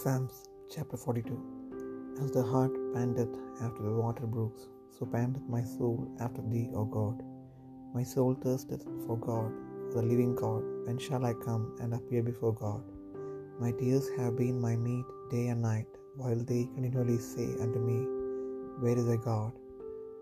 [0.00, 0.34] Psalms
[0.72, 1.36] chapter 42
[2.22, 6.84] As the hart panteth after the water brooks, so panteth my soul after thee, O
[6.96, 7.16] God.
[7.96, 9.50] My soul thirsteth for God,
[9.88, 10.62] for the living God.
[10.84, 12.84] When shall I come and appear before God?
[13.62, 15.90] My tears have been my meat day and night,
[16.20, 17.98] while they continually say unto me,
[18.84, 19.52] Where is thy God?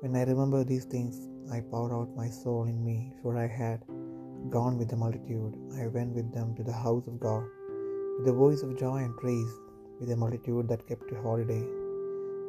[0.00, 1.20] When I remember these things,
[1.52, 3.84] I pour out my soul in me, for I had
[4.56, 5.54] gone with the multitude.
[5.82, 7.44] I went with them to the house of God,
[8.16, 9.54] with the voice of joy and praise,
[9.98, 11.64] with a multitude that kept a holiday.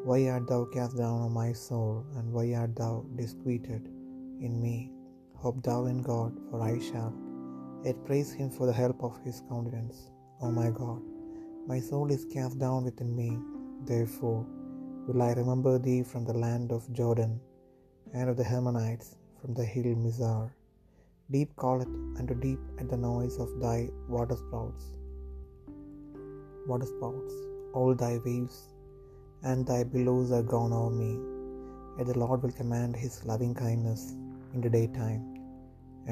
[0.04, 3.88] Why art thou cast down, O my soul, and why art thou disquieted
[4.40, 4.92] in me?
[5.36, 7.14] Hope thou in God, for I shall
[7.84, 10.10] yet praise him for the help of his countenance.
[10.41, 11.02] O my God,
[11.68, 13.38] my soul is cast down within me,
[13.86, 14.46] therefore
[15.08, 17.40] will I remember thee from the land of Jordan,
[18.14, 20.52] and of the Hermonites from the hill Mizar.
[21.32, 24.96] Deep calleth unto deep at the noise of thy waterspouts.
[26.70, 27.34] Waterspouts,
[27.73, 28.57] all thy waves
[29.49, 31.12] and thy billows are gone over me.
[31.98, 34.01] Yet the Lord will command his loving kindness
[34.54, 35.21] in the daytime,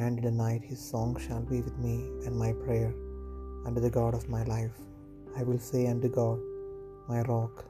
[0.03, 2.91] and in the night his song shall be with me and my prayer
[3.65, 4.77] unto the God of my life.
[5.39, 6.39] I will say unto God,
[7.09, 7.65] my rock,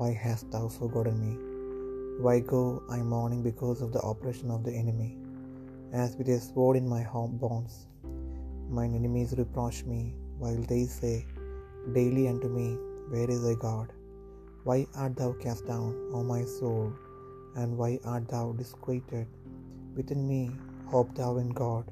[0.00, 1.34] why hast thou forgotten me?
[2.24, 2.62] Why go
[2.96, 5.10] I mourning because of the oppression of the enemy?
[6.02, 7.02] As with a sword in my
[7.44, 7.74] bones,
[8.76, 10.02] mine enemies reproach me,
[10.42, 11.16] while they say
[11.94, 12.68] daily unto me,
[13.10, 13.88] Where is thy God?
[14.64, 16.92] Why art thou cast down, O my soul,
[17.54, 19.28] and why art thou disquieted?
[19.96, 20.42] Within me
[20.92, 21.84] hope thou in God,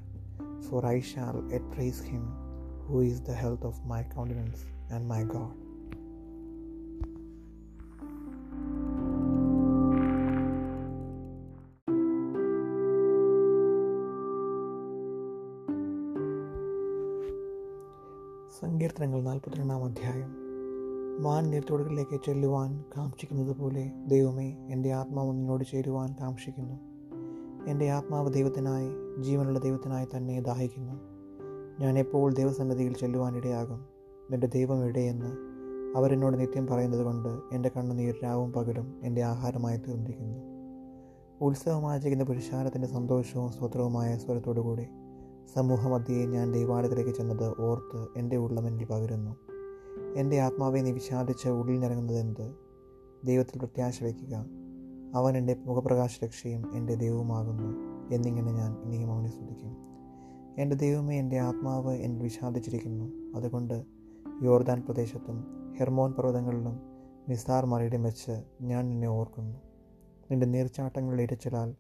[0.68, 2.24] for I shall yet praise him,
[2.86, 5.54] who is the health of my countenance and my God.
[18.60, 20.36] സങ്കീർത്തനങ്ങൾ നാൽപ്പത്തിരണ്ടാം അധ്യായം.
[21.22, 26.74] മാൻ നീർത്തോടുകളിലേക്ക് ചെല്ലുവാൻ കാക്ഷിക്കുന്നത് പോലെ ദൈവമേ എന്റെ ആത്മാവ് നിന്നോട് ചേരുവാൻ കാക്ഷിക്കുന്നു.
[27.70, 28.88] എന്റെ ആത്മാവ് ദൈവത്തിനായി
[29.22, 30.92] ജീവനുള്ള ദൈവത്തിനായി തന്നെ ദാഹിക്കുന്നു.
[31.80, 33.84] ഞാൻ എപ്പോൾ ദൈവസന്നദ്ധിയിൽ ചെല്ലുവാനിടയാകും
[34.32, 35.36] എന്റെ ദൈവം എവിടെയെന്ന്
[35.96, 40.38] അവരെന്നോട് നിത്യം പറയുന്നത് കൊണ്ട് എന്റെ കണ്ണുനീർ രാവും പകലും എന്റെ ആഹാരമായി തീർന്നിരിക്കുന്നു.
[41.40, 44.86] ഉത്സവമാചരിക്കുന്ന പുരുഷാരത്തിന്റെ സന്തോഷവും സ്വത്രവുമായ സ്വരത്തോടുകൂടി
[45.52, 49.36] സമൂഹമധ്യയെ ഞാൻ ദൈവാലയത്തിലേക്ക് ചെന്നത് ഓർത്ത് എന്റെ ഉള്ളം എന്നിൽ പകരുന്നു.
[50.16, 52.54] എന്റെ ആത്മാവെ നീ വിഷാദിച്ച് ഉള്ളിൽ നിറങ്ങുന്നത് എന്ത്?
[53.24, 54.46] ദൈവത്തിൽ പ്രത്യാശ വയ്ക്കുക.
[55.14, 57.68] അവൻ എന്റെ മുഖപ്രകാശ രക്ഷയും എന്റെ ദൈവവുമാകുന്നു
[58.14, 59.76] എന്നിങ്ങനെ ഞാൻ ഇനിയും അവനെ സ്തുതിക്കും.
[60.58, 63.84] എന്റെ ദൈവമേ എന്റെ ആത്മാവ് എന്നിൽ വിഷാദിച്ചിരിക്കുന്നു അതുകൊണ്ട്
[64.42, 65.44] യോർദാൻ പ്രദേശത്തും
[65.78, 66.80] ഹെർമോൻ പർവതങ്ങളിലും
[67.28, 69.58] നിസാർ മലയിടം വെച്ച് ഞാൻ നിന്നെ ഓർക്കുന്നു.
[70.30, 71.74] നിന്റെ നീർച്ചാട്ടങ്ങളുടെ ഇരച്ചിലാൽ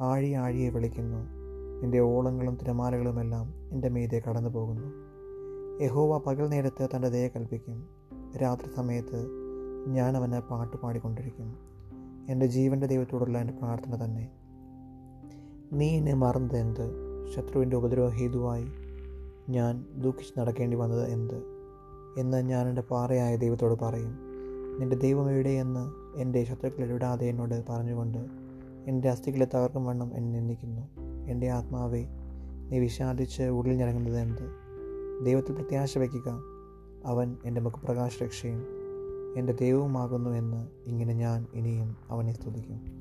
[0.00, 1.39] ആഴി ആഴിയെ വിളിക്കുന്നു.
[1.82, 5.10] നിന്റെ ഓളങ്ങളും തിരമാലകളുമെല്ലാം എന്റെ മീതെ കടന്നു പോകുന്നു
[5.84, 7.88] യഹോവ പകൽ നേരത്ത് തന്റെ ദയ കൽപ്പിക്കും.
[8.42, 9.26] രാത്രി സമയത്ത്
[9.86, 11.56] ഞാൻ അവനെ പാട്ട് പാടിക്കൊണ്ടിരിക്കും.
[12.28, 14.30] എന്റെ ജീവന്റെ ദൈവത്തോടുള്ള എന്റെ പ്രാർത്ഥന തന്നെ.
[15.72, 17.10] നീ എന്നെ മറന്നത് എന്ത്?
[17.34, 18.66] ശത്രുവിന്റെ ഉപദ്രവ ഹേതുവായി
[19.48, 21.42] ഞാൻ ദുഃഖിച്ച് നടക്കേണ്ടി വന്നത് എന്ത്?
[22.18, 24.18] എന്ന് ഞാൻ എന്റെ പാറയായ ദൈവത്തോട് പറയും.
[24.80, 28.18] നിന്റെ ദൈവം എവിടെയെന്ന് എന്റെ ശത്രുക്കളെ ഇടാതെ എന്നോട് പറഞ്ഞുകൊണ്ട്
[28.86, 31.09] എന്റെ അസ്ഥികളെ തകർക്കും വണ്ണം എന്നെ നിന്ദിക്കുന്നു.
[31.30, 32.06] എന്റെ ആത്മാവെ
[32.70, 34.50] നീ വിഷാദിച്ച് ഉള്ളിൽ ഞരങ്ങുന്നത് എന്ത്?
[35.24, 36.42] ദൈവത്തിൽ പ്രത്യാശ വയ്ക്കുക.
[37.04, 38.66] അവൻ എന്റെ മുഖപ്രകാശ രക്ഷയും
[39.36, 43.00] എന്റെ ദൈവവുമാകുന്നു എന്ന് ഇങ്ങനെ ഞാൻ ഇനിയും അവനെ സ്തുതിക്കും.